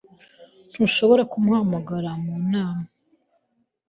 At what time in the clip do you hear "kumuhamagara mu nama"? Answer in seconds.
1.31-2.87